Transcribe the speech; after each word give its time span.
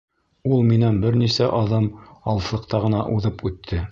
Ул 0.53 0.63
минән 0.71 0.97
бер 1.03 1.17
нисә 1.23 1.51
аҙым 1.59 1.91
алыҫлыҡта 2.33 2.83
ғына 2.87 3.05
уҙып 3.19 3.49
үтте. 3.51 3.85